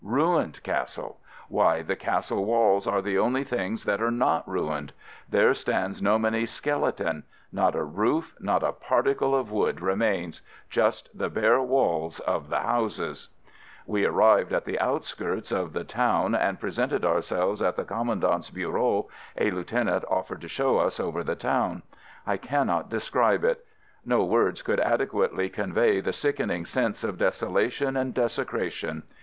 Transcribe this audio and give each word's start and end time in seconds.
Ruined 0.03 0.63
castle! 0.63 1.19
Why, 1.47 1.83
the 1.83 1.95
castle 1.95 2.43
walls 2.43 2.87
are 2.87 3.03
the 3.03 3.19
only 3.19 3.43
things 3.43 3.85
that 3.85 4.01
are 4.01 4.09
not 4.09 4.49
ruined. 4.49 4.93
There 5.29 5.53
stands 5.53 6.01
Nomeny's 6.01 6.49
skeleton. 6.49 7.21
Not 7.51 7.75
a 7.75 7.83
roof, 7.83 8.33
not 8.39 8.63
a 8.63 8.71
particle 8.71 9.35
of 9.35 9.51
wood 9.51 9.79
remains! 9.79 10.41
Just 10.71 11.15
the 11.15 11.29
bare 11.29 11.61
walls 11.61 12.19
of 12.21 12.49
the 12.49 12.61
houses. 12.61 13.27
FIELD 13.27 13.85
SERVICE 13.85 13.85
139 13.85 14.01
We 14.01 14.05
arrived 14.43 14.53
at 14.53 14.65
the 14.65 14.79
outskirts 14.79 15.51
of 15.51 15.71
the 15.73 15.83
town 15.83 16.33
and 16.33 16.59
presenting 16.59 17.05
ourselves 17.05 17.61
at 17.61 17.75
the 17.75 17.85
com 17.85 18.07
mandant's 18.07 18.49
bureau, 18.49 19.07
a 19.37 19.51
lieutenant 19.51 20.03
offered 20.09 20.41
to 20.41 20.47
show 20.47 20.79
us 20.79 20.99
over 20.99 21.23
the 21.23 21.35
town. 21.35 21.83
I 22.25 22.37
cannot 22.37 22.89
de 22.89 22.99
scribe 22.99 23.43
it. 23.43 23.63
No 24.03 24.23
words 24.23 24.63
could 24.63 24.79
adequately 24.79 25.47
convey 25.47 26.01
the 26.01 26.11
sickening 26.11 26.65
sense 26.65 27.03
of 27.03 27.19
desolation 27.19 27.95
and 27.95 28.15
desecration. 28.15 29.03